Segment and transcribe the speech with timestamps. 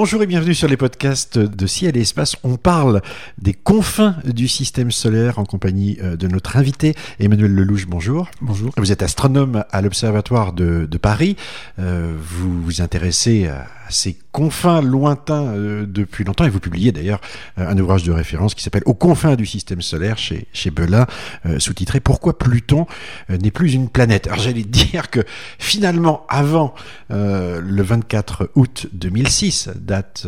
[0.00, 2.36] Bonjour et bienvenue sur les podcasts de Ciel et Espace.
[2.44, 3.02] On parle
[3.36, 7.88] des confins du système solaire en compagnie euh, de notre invité Emmanuel Lelouch.
[7.88, 8.30] Bonjour.
[8.40, 8.70] Bonjour.
[8.76, 11.34] Vous êtes astronome à l'Observatoire de, de Paris.
[11.80, 17.20] Euh, vous vous intéressez à ces confins lointains euh, depuis longtemps et vous publiez d'ailleurs
[17.58, 21.06] euh, un ouvrage de référence qui s'appelle Aux confins du système solaire chez, chez Belin,
[21.46, 22.86] euh, sous-titré Pourquoi Pluton
[23.28, 24.26] n'est plus une planète?
[24.26, 25.20] Alors j'allais dire que
[25.58, 26.74] finalement, avant
[27.10, 30.26] le 24 août 2006, date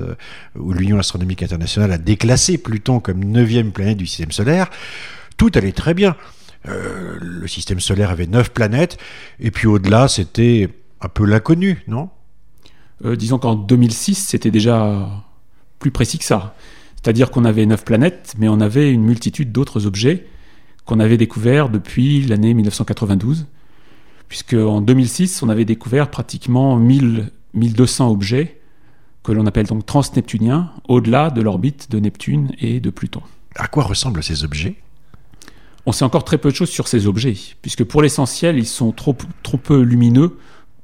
[0.57, 4.71] où l'Union astronomique internationale a déclassé Pluton comme neuvième planète du système solaire,
[5.37, 6.17] tout allait très bien.
[6.65, 8.99] Le système solaire avait neuf planètes,
[9.39, 10.69] et puis au-delà, c'était
[11.01, 12.11] un peu l'inconnu, non?
[13.05, 15.09] Euh, disons qu'en 2006, c'était déjà
[15.79, 16.55] plus précis que ça.
[16.97, 20.27] C'est-à-dire qu'on avait neuf planètes, mais on avait une multitude d'autres objets
[20.85, 23.47] qu'on avait découverts depuis l'année 1992.
[24.29, 28.61] Puisque en 2006, on avait découvert pratiquement 1000, 1200 objets
[29.23, 33.23] que l'on appelle donc transneptuniens, au-delà de l'orbite de Neptune et de Pluton.
[33.55, 34.77] À quoi ressemblent ces objets?
[35.87, 38.93] On sait encore très peu de choses sur ces objets, puisque pour l'essentiel, ils sont
[38.93, 40.39] trop, trop peu lumineux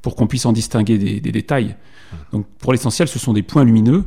[0.07, 1.75] pour qu'on puisse en distinguer des, détails.
[2.31, 4.05] Donc pour l'essentiel, ce sont des points lumineux.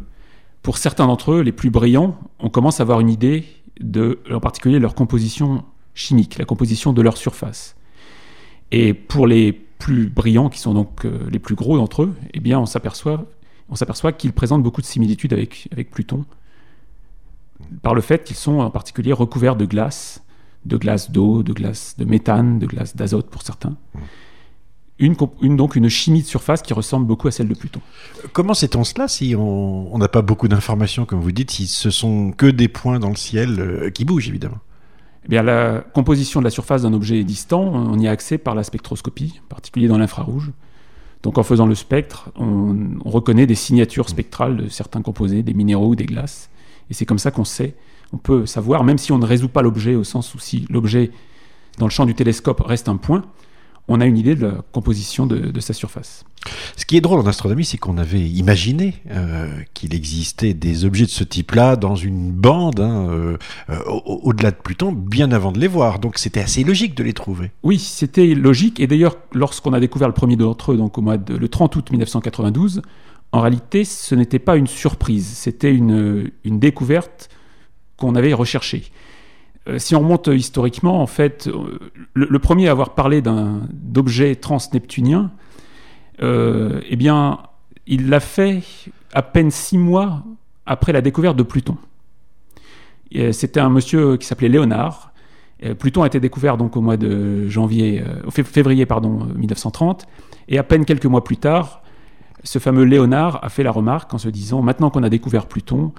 [0.61, 3.43] Pour certains d'entre eux, les plus brillants, on commence à avoir une idée
[3.81, 7.75] de, en particulier, leur composition chimique, la composition de leur surface.
[8.71, 12.39] Et pour les plus brillants, qui sont donc euh, les plus gros d'entre eux, eh
[12.39, 13.25] bien, on s'aperçoit,
[13.67, 16.23] on s'aperçoit qu'ils présentent beaucoup de similitudes avec, avec Pluton,
[17.81, 20.23] par le fait qu'ils sont en particulier recouverts de glace,
[20.65, 23.75] de glace d'eau, de glace de méthane, de glace d'azote pour certains.
[24.99, 25.15] Une,
[25.55, 27.79] donc une chimie de surface qui ressemble beaucoup à celle de Pluton.
[28.33, 31.89] Comment sait-on cela si on on n'a pas beaucoup d'informations, comme vous dites, si ce
[31.89, 34.59] sont que des points dans le ciel euh, qui bougent, évidemment?
[35.25, 38.55] Eh bien, la composition de la surface d'un objet distant, on y a accès par
[38.55, 40.51] la spectroscopie, en particulier dans l'infrarouge.
[41.23, 45.53] Donc en faisant le spectre, on, on reconnaît des signatures spectrales de certains composés, des
[45.53, 46.49] minéraux ou des glaces.
[46.89, 47.75] Et c'est comme ça qu'on sait,
[48.11, 51.11] on peut savoir, même si on ne résout pas l'objet au sens où si l'objet
[51.77, 53.23] dans le champ du télescope reste un point,
[53.89, 56.23] on a une idée de la composition de, de sa surface.
[56.77, 61.05] Ce qui est drôle en astronomie, c'est qu'on avait imaginé euh, qu'il existait des objets
[61.05, 63.37] de ce type-là dans une bande, hein, euh,
[63.69, 65.99] euh, au- au-delà de Pluton, bien avant de les voir.
[65.99, 67.51] Donc c'était assez logique de les trouver.
[67.63, 68.79] Oui, c'était logique.
[68.79, 71.75] Et d'ailleurs, lorsqu'on a découvert le premier d'entre eux, donc au mois de, le 30
[71.75, 72.81] août 1992,
[73.31, 75.25] en réalité, ce n'était pas une surprise.
[75.27, 77.29] C'était une, une découverte
[77.97, 78.85] qu'on avait recherchée.
[79.69, 81.79] Euh, si on remonte historiquement, en fait, euh,
[82.13, 85.31] le, premier à avoir parlé d'un d'objet transneptunien,
[86.21, 87.39] euh, eh bien,
[87.87, 88.63] il l'a fait
[89.13, 90.23] à peine six mois
[90.65, 91.77] après la découverte de Pluton.
[93.31, 95.09] C'était un monsieur qui s'appelait Léonard,
[95.77, 100.05] Pluton a été découvert donc au mois de janvier, février pardon, euh, 1930,
[100.47, 101.81] et à peine quelques mois plus tard,
[102.43, 105.91] ce fameux Léonard a fait la remarque en se disant maintenant qu'on a découvert Pluton,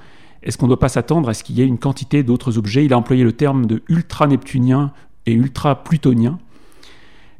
[0.42, 2.84] est-ce qu'on ne doit pas s'attendre à ce qu'il y ait une quantité d'autres objets?
[2.84, 4.92] Il a employé le terme de ultra-neptunien
[5.26, 6.38] et ultra-plutonien.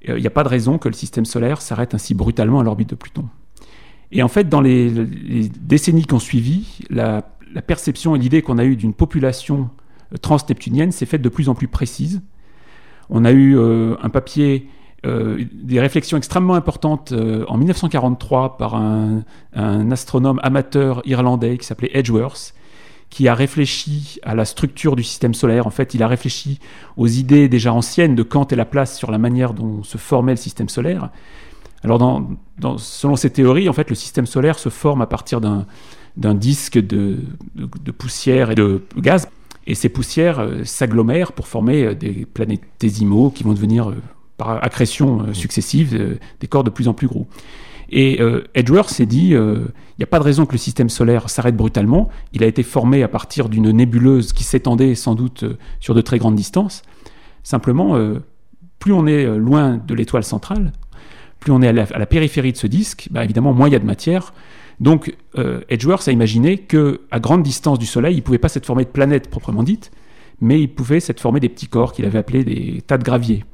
[0.09, 2.65] Euh, Il n'y a pas de raison que le système solaire s'arrête ainsi brutalement à
[2.65, 3.27] l'orbite de Pluton.
[4.13, 4.91] Et en fait, dans les,
[5.61, 7.23] décennies qui ont suivi, la,
[7.67, 9.71] perception et l'idée qu'on a eue d'une population
[10.13, 12.21] euh, transneptunienne s'est faite de plus en plus précise.
[13.09, 14.69] On a eu euh, un papier,
[15.03, 17.15] des réflexions extrêmement importantes
[17.49, 19.25] en 1943 par un
[19.91, 22.53] astronome amateur irlandais qui s'appelait Edgeworth,
[23.11, 25.67] qui a réfléchi à la structure du système solaire.
[25.67, 26.61] En fait, il a réfléchi
[26.97, 30.37] aux idées déjà anciennes de Kant et Laplace sur la manière dont se formait le
[30.37, 31.11] système solaire.
[31.83, 32.23] Alors,
[32.79, 37.19] selon ces théories, en fait, le système solaire se forme à partir d'un disque de,
[37.99, 39.29] poussière et de gaz.
[39.67, 43.97] Et ces poussières euh, s'agglomèrent pour former euh, des planétésimaux qui vont devenir, euh,
[44.39, 47.27] par accrétion successive, des corps de plus en plus gros.
[47.91, 50.89] Et euh, Edgeworth s'est dit, euh, il n'y a pas de raison que le système
[50.89, 52.09] solaire s'arrête brutalement.
[52.33, 56.01] Il a été formé à partir d'une nébuleuse qui s'étendait sans doute euh, sur de
[56.01, 56.83] très grandes distances.
[57.43, 58.21] Simplement, euh,
[58.79, 60.73] plus on est euh, loin de l'étoile centrale,
[61.39, 63.79] plus on est à la, périphérie de ce disque, bah, évidemment, moins il y a
[63.79, 64.35] de matière.
[64.79, 68.49] Donc, euh, Edgeworth a imaginé que, à grande distance du Soleil, il ne pouvait pas
[68.49, 69.91] s'être formé de planètes proprement dites,
[70.41, 73.45] mais il pouvait s'être formé des petits corps qu'il avait appelés des tas de graviers,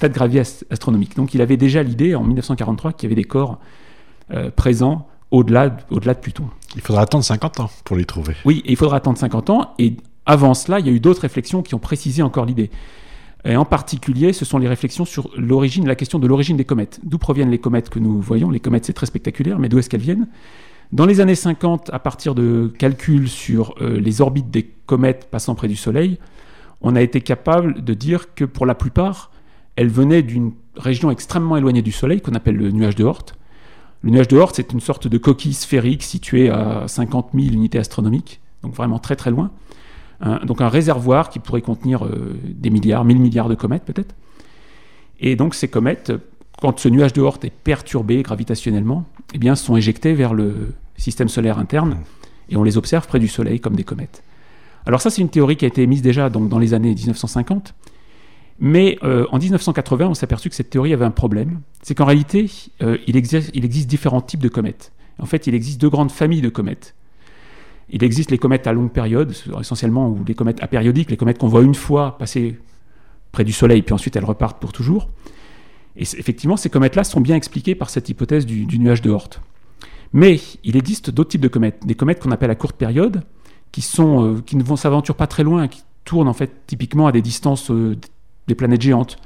[0.00, 1.16] tas de graviers astronomiques.
[1.16, 3.58] Donc, il avait déjà l'idée en 1943 qu'il y avait des corps
[4.32, 6.44] euh, présents au-delà au-delà de Pluton.
[6.74, 8.34] Il faudra attendre 50 ans pour les trouver.
[8.44, 9.74] Oui, et il faudra attendre 50 ans.
[9.78, 9.96] Et
[10.26, 12.70] avant cela, il y a eu d'autres réflexions qui ont précisé encore l'idée.
[13.44, 17.00] Et en particulier, ce sont les réflexions sur l'origine, la question de l'origine des comètes.
[17.04, 18.50] D'où proviennent les comètes que nous voyons?
[18.50, 20.28] Les comètes, c'est très spectaculaire, mais d'où est-ce qu'elles viennent?
[20.92, 25.54] Dans les années 50, à partir de calculs sur euh, les orbites des comètes passant
[25.54, 26.18] près du Soleil,
[26.80, 29.30] on a été capable de dire que pour la plupart,
[29.78, 33.26] elles venaient d'une région extrêmement éloignée du Soleil, qu'on appelle le nuage de Oort.
[34.02, 37.78] Le nuage de Oort, c'est une sorte de coquille sphérique située à 50 000 unités
[37.78, 39.52] astronomiques, donc vraiment très très loin.
[40.42, 44.16] donc un réservoir qui pourrait contenir euh, des milliards, 1000 milliards de comètes peut-être.
[45.20, 46.12] Et donc ces comètes,
[46.60, 51.28] quand ce nuage de Oort est perturbé gravitationnellement, eh bien, sont éjectées vers le système
[51.28, 51.98] solaire interne
[52.48, 54.24] et on les observe près du Soleil comme des comètes.
[54.86, 57.74] Alors ça, c'est une théorie qui a été émise déjà dans les années 1950.
[58.60, 61.60] Mais euh, en 1980, on s'est aperçu que cette théorie avait un problème.
[61.82, 62.50] C'est qu'en réalité,
[62.82, 64.92] euh, il, existe, différents types de comètes.
[65.20, 66.94] En fait, il existe deux grandes familles de comètes.
[67.90, 71.48] Il existe les comètes à longue période, essentiellement, ou les comètes apériodiques, les comètes qu'on
[71.48, 72.58] voit une fois passer
[73.32, 75.08] près du Soleil, puis ensuite elles repartent pour toujours.
[75.96, 79.30] Et effectivement, ces comètes-là sont bien expliquées par cette hypothèse du, nuage de Oort.
[80.12, 83.22] Mais il existe d'autres types de comètes, des comètes qu'on appelle à courte période,
[83.72, 87.06] qui, sont, euh, qui ne vont s'aventurent pas très loin, qui tournent en fait typiquement
[87.06, 87.70] à des distances
[88.48, 89.18] des planètes géantes.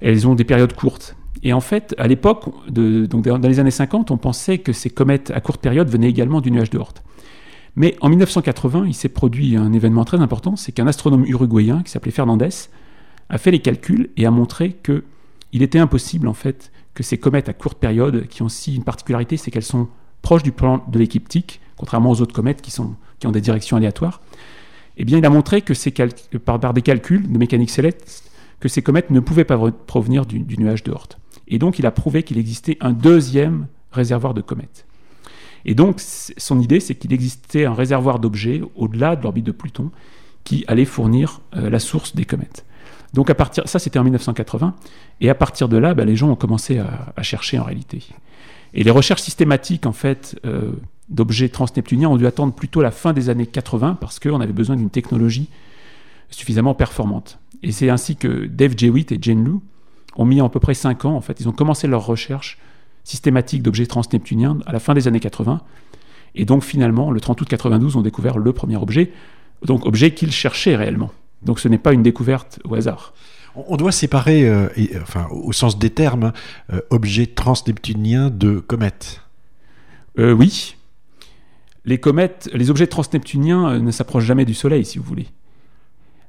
[0.00, 1.14] Elles ont des périodes courtes.
[1.42, 5.40] Et en fait, à l'époque, dans les années 50, on pensait que ces comètes à
[5.40, 6.80] courte période venaient également du nuage de.
[7.76, 11.90] Mais en 1980, il s'est produit un événement très important, c'est qu'un astronome uruguayen qui
[11.90, 12.48] s'appelait Fernandez
[13.28, 15.04] a fait les calculs et a montré que
[15.52, 18.84] il était impossible en fait que ces comètes à courte période, qui ont aussi une
[18.84, 19.88] particularité, c'est qu'elles sont
[20.22, 24.20] proches du plan de l'écliptique, contrairement aux autres comètes qui, ont des directions aléatoires.
[24.96, 25.72] Eh bien, il a montré que
[26.38, 28.29] par, par, des calculs de mécanique céleste,
[28.60, 31.08] que ces comètes ne pouvaient pas provenir du, nuage de Oort.
[31.48, 34.86] Et donc il a prouvé qu'il existait un deuxième réservoir de comètes.
[35.64, 39.90] Et donc son idée, c'est qu'il existait un réservoir d'objets au-delà de l'orbite de Pluton
[40.44, 42.64] qui allait fournir euh, la source des comètes.
[43.12, 44.74] Donc à partir, ça c'était en 1980,
[45.20, 48.02] et à partir de là, bah, les gens ont commencé à, chercher en réalité.
[48.72, 50.72] Et les recherches systématiques en fait euh,
[51.08, 54.76] d'objets transneptuniens ont dû attendre plutôt la fin des années 80 parce qu'on avait besoin
[54.76, 55.48] d'une technologie
[56.30, 57.40] suffisamment performante.
[57.62, 59.54] Et c'est ainsi que Dave Jewitt et Jane Lu
[60.16, 62.58] ont mis à peu près 5 ans, en fait, ils ont commencé leur recherche
[63.04, 65.60] systématique d'objets transneptuniens à la fin des années 80.
[66.34, 69.12] Et donc finalement, le 30 août 92, ont découvert le premier objet,
[69.64, 71.10] donc objet qu'ils cherchaient réellement.
[71.42, 73.14] Donc ce n'est pas une découverte au hasard.
[73.56, 74.68] On doit séparer, euh,
[75.02, 76.32] enfin, au sens des termes,
[76.72, 79.22] euh, objet transneptunien de comète.
[80.18, 80.76] Euh, oui.
[81.84, 85.26] Les comètes, les objets transneptuniens ne s'approchent jamais du Soleil, si vous voulez.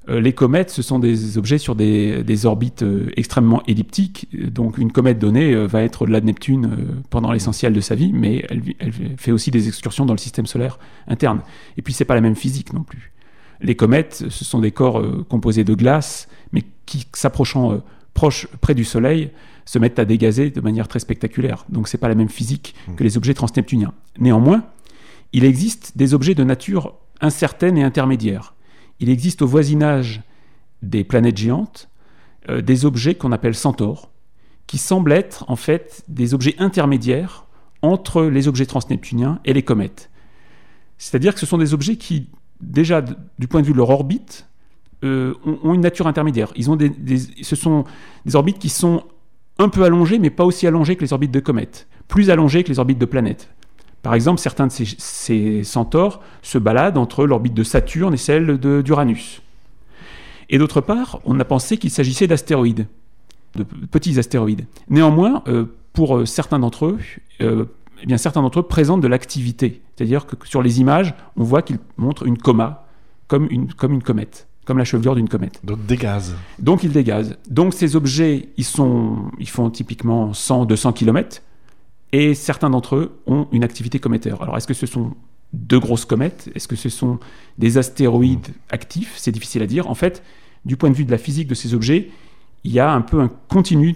[0.09, 4.27] Euh, les comètes, ce sont des objets sur des, orbites euh, extrêmement elliptiques.
[4.51, 8.11] Donc une comète donnée euh, va être au-delà de Neptune pendant l'essentiel de sa vie,
[8.13, 8.63] mais elle,
[9.17, 11.41] fait aussi des excursions dans le système solaire interne.
[11.77, 13.11] Et puis c'est pas la même physique non plus.
[13.61, 17.79] Les comètes, ce sont des corps composés de glace, mais qui, s'approchant
[18.15, 19.29] proche, près du Soleil,
[19.65, 21.65] se mettent à dégazer de manière très spectaculaire.
[21.69, 22.95] Donc c'est pas la même physique mmh.
[22.95, 23.93] que les objets transneptuniens.
[24.17, 24.63] Néanmoins,
[25.31, 28.55] il existe des objets de nature incertaine et intermédiaire
[29.01, 30.21] il existe au voisinage
[30.81, 31.89] des planètes géantes
[32.49, 34.09] euh, des objets qu'on appelle centaures,
[34.65, 37.45] qui semblent être en fait des objets intermédiaires
[37.81, 40.09] entre les objets transneptuniens et les comètes.
[40.97, 42.29] C'est-à-dire que ce sont des objets qui,
[42.61, 43.03] déjà
[43.37, 44.47] du point de vue de leur orbite,
[45.03, 46.51] euh, ont, une nature intermédiaire.
[46.55, 46.91] Ils ont des,
[47.41, 47.85] ce sont
[48.25, 49.03] des orbites qui sont
[49.57, 52.69] un peu allongées, mais pas aussi allongées que les orbites de comètes, plus allongées que
[52.69, 53.49] les orbites de planètes.
[54.01, 59.41] Par exemple, certains de ces, centaures se baladent entre l'orbite de Saturne et celle d'Uranus.
[60.49, 62.87] Et d'autre part, on a pensé qu'il s'agissait d'astéroïdes,
[63.55, 64.65] de petits astéroïdes.
[64.89, 66.99] Néanmoins, euh, pour euh, certains d'entre eux,
[67.41, 67.65] euh,
[68.01, 69.81] eh bien, certains d'entre eux présentent de l'activité.
[69.95, 72.87] C'est-à-dire que sur les images, on voit qu'ils montrent une coma,
[73.27, 75.61] comme une, comme une comète, comme la chevelure d'une comète.
[75.63, 76.35] Donc des gaz.
[76.59, 77.37] Donc ils dégazent.
[77.49, 81.41] Donc ces objets, ils, sont, ils font typiquement 100-200 km
[82.11, 84.41] et certains d'entre eux ont une activité cométaire.
[84.41, 85.15] Alors est-ce que ce sont
[85.53, 86.49] deux grosses comètes?
[86.55, 87.19] Est-ce que ce sont
[87.57, 89.13] des astéroïdes actifs?
[89.17, 89.89] C'est difficile à dire.
[89.89, 90.23] En fait,
[90.65, 92.09] du point de vue de la physique de ces objets,
[92.63, 93.95] il y a un peu un continu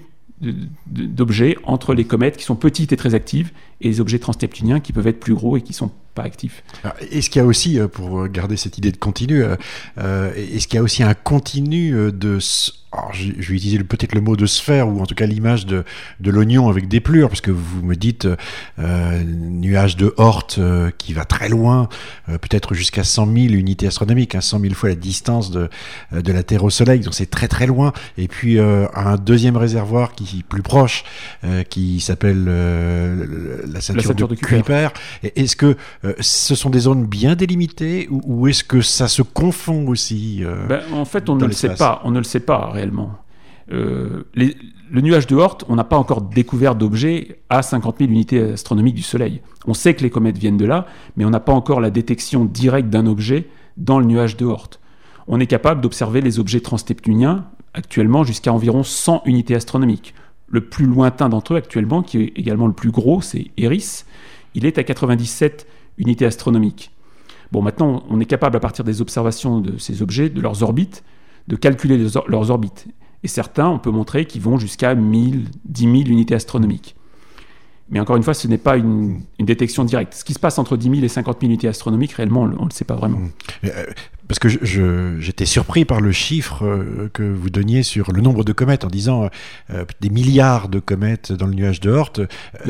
[0.88, 4.92] d'objets entre les comètes qui sont petites et très actives et les objets transneptuniens qui
[4.92, 6.64] peuvent être plus gros et qui sont pas actif.
[7.12, 9.56] Est-ce qu'il y a aussi, euh, pour garder cette idée de continu, euh,
[10.00, 12.40] euh, est-ce qu'il y a aussi un continu de
[13.12, 15.84] je, vais utiliser peut-être le mot de sphère ou en tout cas l'image de,
[16.22, 18.26] de l'oignon avec des plures, parce que vous me dites
[18.78, 20.48] nuage de Hort
[20.98, 21.90] qui va très loin,
[22.28, 25.70] peut-être jusqu'à 100 000 unités astronomiques, hein, 100 000 fois la distance de,
[26.14, 27.92] de la Terre au Soleil, donc c'est très très loin.
[28.18, 31.04] Et puis un deuxième réservoir qui est plus proche,
[31.70, 34.88] qui s'appelle la ceinture, de, Kuiper.
[35.36, 35.76] Est-ce que
[36.20, 40.82] ce sont des zones bien délimitées ou, est-ce que ça se confond aussi euh, ben,
[40.94, 42.02] En fait, on ne le sait pas.
[42.04, 43.12] On ne le sait pas réellement.
[43.72, 48.42] Euh, le nuage de Oort, on n'a pas encore découvert d'objets à 50 000 unités
[48.42, 49.42] astronomiques du Soleil.
[49.66, 50.86] On sait que les comètes viennent de là,
[51.18, 53.48] mais on n'a pas encore la détection directe d'un objet
[53.78, 54.70] dans le nuage de Oort.
[55.28, 60.14] On est capable d'observer les objets transneptuniens actuellement jusqu'à environ 100 unités astronomiques.
[60.48, 64.04] le plus lointain d'entre eux actuellement, qui est également le plus gros, c'est Eris.
[64.54, 66.92] Il est à 97 unités astronomiques.
[67.52, 71.04] Bon, maintenant, on est capable, à partir des observations de ces objets, de leurs orbites,
[71.48, 71.98] de calculer
[72.28, 72.88] leurs orbites.
[73.24, 76.96] Et certains, on peut montrer qu'ils vont jusqu'à 1000, 10 000 unités astronomiques.
[77.90, 80.16] Mais encore une fois, ce n'est pas une, détection directe.
[80.16, 82.66] Ce qui se passe entre 10 000 et 50 000 unités astronomiques, réellement, on ne
[82.66, 83.20] le sait pas vraiment.
[83.20, 83.32] Mmh.
[83.66, 83.86] Euh,
[84.28, 84.50] parce que
[85.20, 88.90] j'étais surpris par le chiffre euh, que vous donniez sur le nombre de comètes en
[88.90, 89.30] disant
[89.70, 92.14] euh, des milliards de comètes dans le nuage de Oort.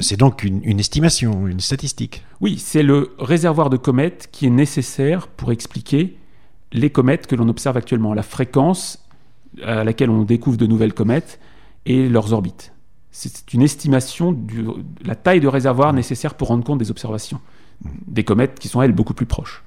[0.02, 2.24] c'est donc une, estimation, une statistique.
[2.42, 6.18] Oui, c'est le réservoir de comètes qui est nécessaire pour expliquer
[6.72, 9.00] les comètes que l'on observe actuellement, la fréquence
[9.64, 11.40] à laquelle on découvre de nouvelles comètes
[11.86, 12.72] et leurs orbites
[13.18, 17.40] c'est une estimation de la taille de réservoir nécessaire pour rendre compte des observations
[18.08, 19.64] des comètes qui sont, elles, beaucoup plus proches.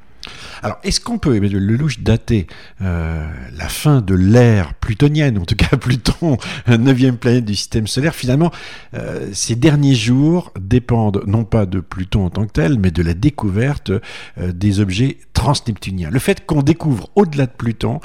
[0.62, 2.46] Alors, est-ce qu'on peut, Emmanuel Lelouch, dater
[2.82, 8.14] euh, la fin de l'ère plutonienne, en tout cas Pluton, neuvième planète du système solaire?
[8.14, 8.50] Finalement,
[8.94, 13.02] euh, ces derniers jours dépendent non pas de Pluton en tant que tel, mais de
[13.02, 16.10] la découverte euh, des objets transneptuniens.
[16.10, 18.00] Le fait qu'on découvre au-delà de Pluton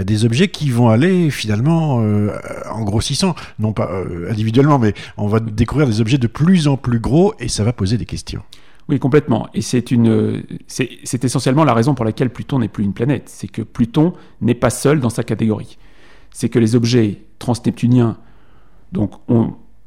[0.00, 3.90] des objets qui vont aller finalement en grossissant, non pas
[4.30, 7.74] individuellement, mais on va découvrir des objets de plus en plus gros et ça va
[7.74, 8.42] poser des questions.
[8.88, 9.48] Oui, complètement.
[9.52, 9.92] Et c'est
[11.24, 13.24] essentiellement la raison pour laquelle Pluton n'est plus une planète.
[13.26, 15.76] C'est que Pluton n'est pas seul dans sa catégorie.
[16.30, 18.16] C'est que les objets transneptuniens,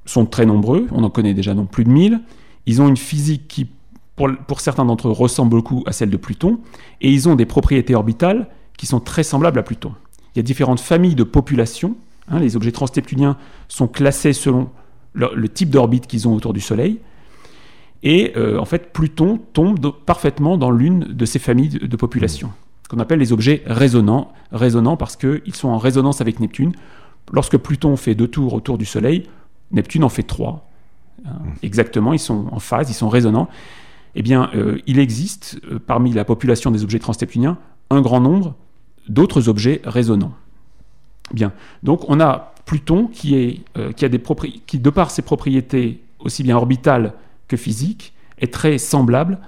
[0.06, 0.88] sont très nombreux.
[0.92, 2.22] On en connaît déjà non plus de 1000.
[2.68, 3.68] Ils ont une physique qui,
[4.16, 6.60] pour, pour certains d'entre eux, ressemble beaucoup à celle de Pluton.
[7.02, 9.94] Et ils ont des propriétés orbitales qui sont très semblables à Pluton.
[10.36, 11.96] Il y a différentes familles de populations.
[12.28, 12.40] Hein.
[12.40, 14.70] les objets transneptuniens sont classés selon
[15.14, 17.00] le type d'orbite qu'ils ont autour du Soleil.
[18.04, 22.52] Et euh, en fait, Pluton tombe parfaitement dans l'une de ces familles de, populations,
[22.90, 24.34] qu'on appelle les objets résonants.
[24.52, 26.74] Résonants parce qu'ils sont en résonance avec Neptune.
[27.32, 29.28] Lorsque Pluton fait deux tours autour du Soleil,
[29.72, 30.68] Neptune en fait trois.
[31.26, 31.50] Hein, hmm.
[31.64, 33.48] exactement, ils sont en phase, ils sont résonants.
[34.16, 37.58] Eh bien, euh, il existe, euh, parmi la population des objets transneptuniens,
[37.90, 38.56] un grand nombre
[39.08, 40.34] d'autres objets résonants.
[41.34, 41.54] Bien,
[41.84, 43.62] donc on a Pluton qui, est,
[43.96, 44.22] qui, a des
[44.68, 47.14] qui, de par ses propriétés aussi bien orbitales
[47.58, 49.40] physique est très semblable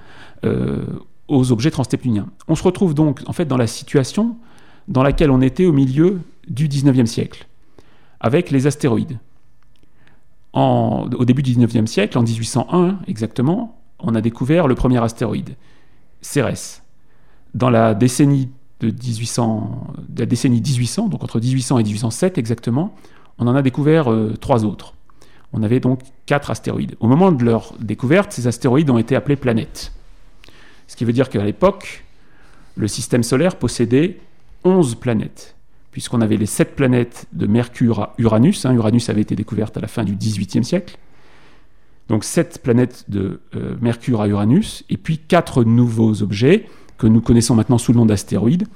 [0.45, 0.83] euh,
[1.27, 2.27] aux objets transneptuniens.
[2.47, 4.35] On se retrouve donc en fait dans la situation
[4.87, 7.47] dans laquelle on était au milieu du 19e siècle,
[8.19, 9.17] avec les astéroïdes.
[10.53, 15.55] au début du 19e siècle, en 1801 exactement, on a découvert le premier astéroïde,
[16.21, 16.83] Cérès.
[17.53, 18.49] Dans la décennie
[18.81, 22.93] de, 1800, la décennie 1800, donc entre 1800 et 1807 exactement,
[23.39, 24.93] on en a découvert euh, trois autres
[25.53, 26.95] on avait donc quatre astéroïdes.
[26.99, 29.93] Au moment de leur découverte, ces astéroïdes ont été appelés planètes.
[30.87, 32.03] Ce qui veut dire qu'à l'époque,
[32.75, 34.17] le système solaire possédait
[34.63, 35.55] 11 planètes,
[35.91, 38.65] puisqu'on avait les sept planètes de Mercure à Uranus.
[38.65, 38.73] Hein.
[38.73, 40.97] Uranus avait été découverte à la fin du XVIIIe siècle.
[42.09, 46.67] Donc sept planètes de euh, Mercure à Uranus, et puis quatre nouveaux objets
[46.97, 48.67] que nous connaissons maintenant sous le nom d'astéroïdes,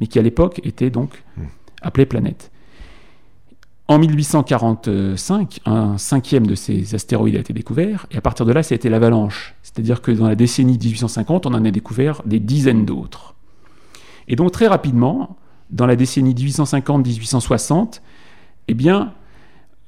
[0.00, 1.44] mais qui à l'époque étaient donc hmm.
[1.80, 2.50] appelés planètes.
[3.88, 8.64] En 1845, un cinquième de ces astéroïdes a été découvert, et à partir de là,
[8.64, 9.54] ça a été l'avalanche.
[9.62, 13.36] C'est-à-dire que dans la décennie 1850, on en a découvert des dizaines d'autres.
[14.26, 15.36] Et donc très rapidement,
[15.70, 18.00] dans la décennie 1850-1860,
[18.68, 19.12] eh bien,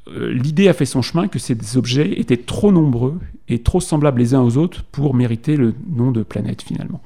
[0.09, 4.21] euh, l'idée a fait son chemin que ces objets étaient trop nombreux et trop semblables
[4.21, 7.01] les uns aux autres pour mériter le nom de planète finalement.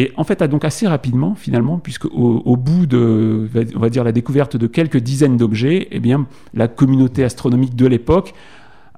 [0.00, 4.56] Et en fait, donc assez rapidement, finalement, puisque au, bout de, va dire, la découverte
[4.56, 8.32] de quelques dizaines d'objets, eh bien, la communauté astronomique de l'époque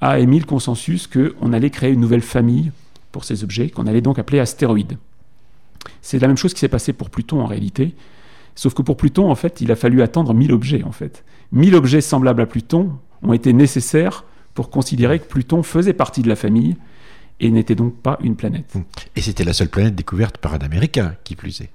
[0.00, 2.70] a émis le consensus qu'on allait créer une nouvelle famille
[3.10, 4.96] pour ces objets, qu'on allait donc appeler astéroïdes.
[6.02, 7.96] C'est la même chose qui s'est passé pour Pluton en réalité,
[8.54, 11.24] sauf que pour Pluton, en fait, il a fallu attendre 1000 objets, en fait.
[11.50, 12.92] 1000 objets semblables à Pluton
[13.24, 16.76] ont été nécessaires pour considérer que Pluton faisait partie de la famille
[17.42, 18.72] et n'était donc pas une planète.
[19.16, 21.70] Et c'était la seule planète découverte par un Américain, qui plus est.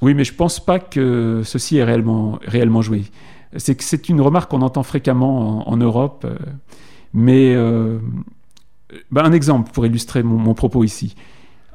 [0.00, 3.04] Oui, mais je ne pense pas que ceci est réellement, réellement joué.
[3.56, 6.24] C'est une remarque qu'on entend fréquemment en, Europe.
[6.24, 6.36] Euh,
[7.12, 7.98] mais euh,
[9.10, 11.14] ben, un exemple pour illustrer mon, propos ici.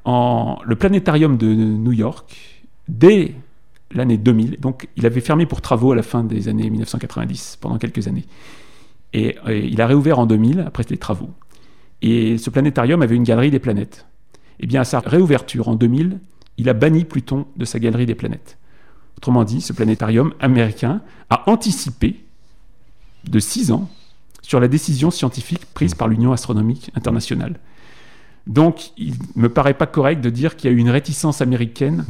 [0.06, 3.36] En, le planétarium de New York, dès
[3.92, 7.78] l'année 2000, donc il avait fermé pour travaux à la fin des années 1990, pendant
[7.78, 8.26] quelques années.
[9.14, 11.30] Et, et il a réouvert en 2000 après les travaux.
[12.04, 14.06] Et ce planétarium avait une galerie des planètes.
[14.60, 16.20] Et eh bien, à sa réouverture en 2000,
[16.58, 18.58] il a banni Pluton de sa galerie des planètes.
[19.18, 22.24] Autrement dit, ce planétarium américain a anticipé
[23.24, 23.90] de six ans
[24.42, 27.58] sur la décision scientifique prise par l'Union astronomique internationale.
[28.48, 31.42] Donc, il ne me paraît pas correct de dire qu'il y a eu une réticence
[31.42, 32.06] américaine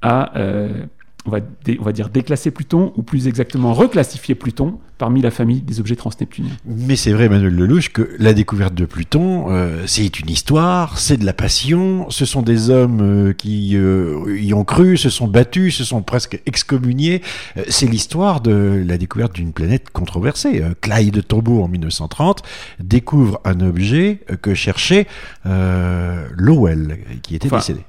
[0.00, 0.86] à, euh,
[1.24, 1.38] on va,
[1.78, 5.96] on va dire déclasser Pluton, ou plus exactement reclassifier Pluton parmi la famille des objets
[5.96, 6.52] transneptuniens.
[6.64, 11.16] Mais c'est vrai, Emmanuel Lelouch, que la découverte de Pluton, euh, c'est une histoire, c'est
[11.16, 15.28] de la passion, ce sont des hommes euh, qui euh, y ont cru, se sont
[15.28, 17.22] battus, se sont presque excommuniés.
[17.68, 20.62] c'est l'histoire de la découverte d'une planète controversée.
[20.80, 22.42] Clyde Tombaugh, en 1930,
[22.80, 25.06] découvre un objet que cherchait
[25.44, 27.80] Lowell, qui était décédé.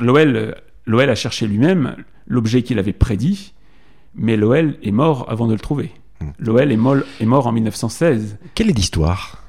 [0.00, 0.54] Lowell,
[0.86, 1.96] Lowell a cherché lui-même
[2.26, 3.54] l'objet qu'il avait prédit,
[4.14, 5.92] mais Lowell est mort avant de le trouver.
[6.38, 6.78] Lowell est,
[7.20, 8.38] est, mort en 1916.
[8.54, 9.42] Quelle est l'histoire?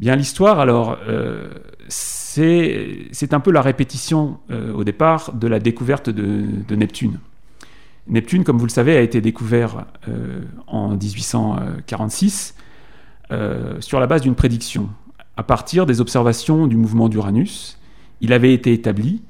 [0.00, 1.48] Bien, l'histoire, alors, euh,
[1.88, 7.20] c'est un peu la répétition euh, au départ de la découverte de, Neptune.
[8.08, 12.54] Neptune, comme vous le savez, a été découvert euh, en 1846
[13.80, 14.90] sur la base d'une prédiction.
[15.36, 17.80] À partir des observations du mouvement d'Uranus,
[18.20, 19.22] il avait été établi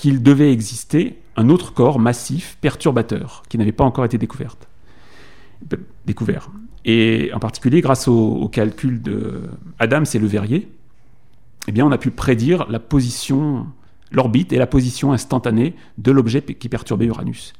[0.00, 4.56] qu'il devait exister un autre corps massif, perturbateur, qui n'avait pas encore été découvert.
[6.84, 9.42] Et en particulier, grâce au, calcul de
[9.80, 10.68] et Le Verrier,
[11.68, 13.66] eh bien, on a pu prédire la position,
[14.12, 17.54] l'orbite et la position instantanée de l'objet qui perturbait Uranus.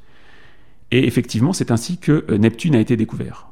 [0.91, 3.47] Et effectivement, c'est ainsi que euh, Neptune a été découvert.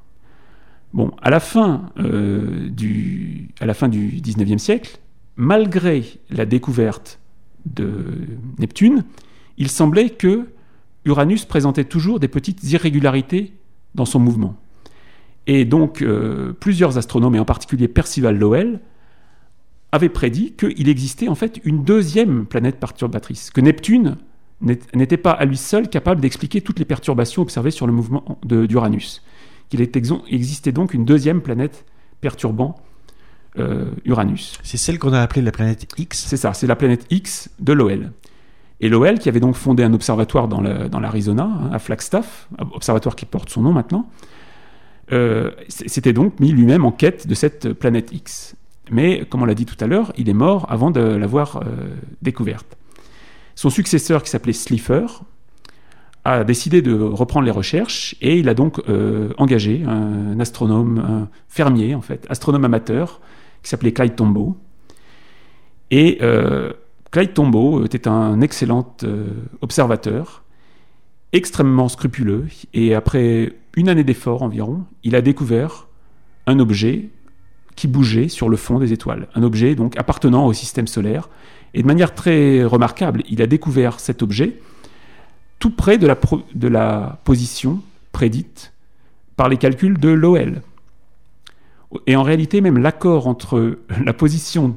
[0.93, 4.97] Bon, à la fin, euh, du, à la fin du 19e siècle,
[5.35, 7.19] malgré la découverte
[7.65, 8.27] de
[8.59, 9.03] Neptune,
[9.57, 10.47] il semblait que
[11.05, 13.53] Uranus présentait toujours des petites irrégularités
[13.93, 14.55] dans son mouvement.
[15.47, 18.79] Et donc, euh, plusieurs astronomes, et en particulier Percival Lowell,
[19.91, 24.17] avaient prédit qu'il existait en fait une deuxième planète perturbatrice, que Neptune
[24.61, 29.23] n'était pas à lui seul capable d'expliquer toutes les perturbations observées sur le mouvement d'Uranus,
[29.69, 31.85] qu'il existait donc une deuxième planète
[32.19, 32.75] perturbant
[33.57, 34.59] euh, Uranus.
[34.63, 37.71] C'est celle qu'on a appelée la planète X C'est ça, c'est la planète X de
[37.71, 38.11] Lowell.
[38.81, 43.25] Et Lowell, qui avait donc fondé un observatoire dans l'Arizona, hein, à Flagstaff, observatoire qui
[43.25, 44.09] porte son nom maintenant,
[45.13, 48.55] euh, s'était donc mis lui-même en quête de cette planète X.
[48.91, 51.95] Mais, comme on l'a dit tout à l'heure, il est mort avant de l'avoir euh,
[52.21, 52.77] découverte.
[53.55, 55.23] Son successeur, qui s'appelait Slipher,
[56.25, 58.81] a décidé de reprendre les recherches et il a donc
[59.37, 63.21] engagé un astronome, un fermier en fait, astronome amateur,
[63.65, 64.53] qui s'appelait Clyde Tombaugh.
[65.89, 66.71] Et euh,
[67.09, 69.25] Clyde Tombaugh était un excellent euh,
[69.61, 70.43] observateur,
[71.33, 75.87] extrêmement scrupuleux, et après une année d'effort environ, il a découvert
[76.45, 77.09] un objet
[77.75, 81.27] qui bougeait sur le fond des étoiles, un objet donc appartenant au système solaire.
[81.73, 84.59] Et de manière très remarquable, il a découvert cet objet
[85.57, 86.15] tout près de la,
[86.53, 88.73] de la position prédite
[89.35, 90.61] par les calculs de Lowell.
[92.07, 94.75] Et en réalité, même l'accord entre la position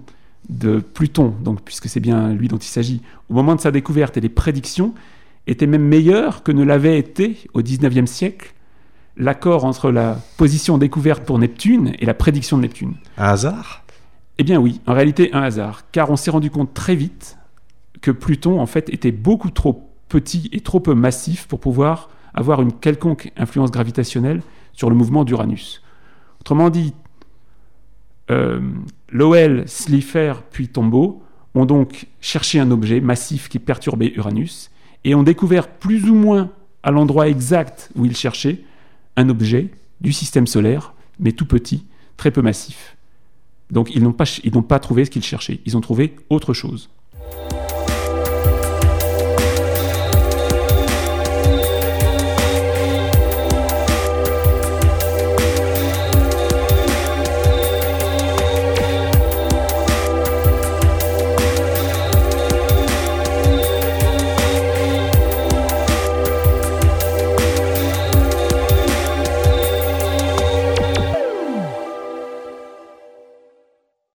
[0.49, 4.17] de Pluton, donc puisque c'est bien lui dont il s'agit, au moment de sa découverte
[4.17, 4.95] et les prédictions,
[5.47, 8.55] était même meilleur que ne l'avait été au XIXe siècle
[9.17, 12.95] l'accord entre la position découverte pour Neptune et la prédiction de Neptune.
[13.17, 13.83] Un hasard?
[14.39, 17.37] Eh bien oui, en réalité un hasard, car on s'est rendu compte très vite
[18.01, 22.63] que Pluton en fait était beaucoup trop petit et trop peu massif pour pouvoir avoir
[22.63, 25.83] une quelconque influence gravitationnelle sur le mouvement d'Uranus.
[26.41, 26.95] Autrement dit,
[28.31, 28.61] euh,
[29.11, 31.23] Lowell, Slipher puis Tombaugh
[31.55, 34.71] ont donc cherché un objet massif qui perturbait Uranus
[35.05, 36.51] et ont découvert plus ou moins
[36.83, 38.61] à l'endroit exact où ils cherchaient
[39.17, 39.69] un objet
[40.01, 41.85] du système solaire, mais tout petit,
[42.17, 42.97] très peu massif.
[43.71, 44.25] Donc ils n'ont pas,
[44.69, 46.91] pas trouvé ce qu'ils cherchaient, ils ont trouvé autre chose.